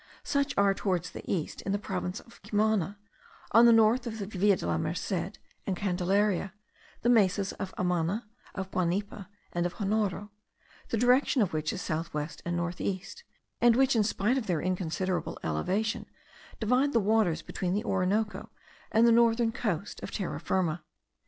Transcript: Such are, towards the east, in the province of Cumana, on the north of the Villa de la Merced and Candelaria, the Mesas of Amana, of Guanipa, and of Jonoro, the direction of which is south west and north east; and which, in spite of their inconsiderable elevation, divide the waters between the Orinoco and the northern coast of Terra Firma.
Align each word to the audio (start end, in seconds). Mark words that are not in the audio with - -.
Such 0.23 0.55
are, 0.57 0.73
towards 0.73 1.11
the 1.11 1.21
east, 1.31 1.61
in 1.61 1.73
the 1.73 1.77
province 1.77 2.19
of 2.19 2.41
Cumana, 2.41 2.97
on 3.51 3.67
the 3.67 3.71
north 3.71 4.07
of 4.07 4.17
the 4.17 4.25
Villa 4.25 4.55
de 4.55 4.65
la 4.65 4.79
Merced 4.79 5.37
and 5.67 5.77
Candelaria, 5.77 6.53
the 7.03 7.09
Mesas 7.09 7.51
of 7.59 7.71
Amana, 7.77 8.25
of 8.55 8.71
Guanipa, 8.71 9.29
and 9.53 9.67
of 9.67 9.75
Jonoro, 9.75 10.31
the 10.89 10.97
direction 10.97 11.43
of 11.43 11.53
which 11.53 11.71
is 11.71 11.83
south 11.83 12.15
west 12.15 12.41
and 12.47 12.57
north 12.57 12.81
east; 12.81 13.23
and 13.61 13.75
which, 13.75 13.95
in 13.95 14.03
spite 14.03 14.39
of 14.39 14.47
their 14.47 14.59
inconsiderable 14.59 15.37
elevation, 15.43 16.07
divide 16.59 16.93
the 16.93 16.99
waters 16.99 17.43
between 17.43 17.75
the 17.75 17.83
Orinoco 17.83 18.49
and 18.91 19.05
the 19.05 19.11
northern 19.11 19.51
coast 19.51 20.01
of 20.01 20.09
Terra 20.09 20.39
Firma. 20.39 20.83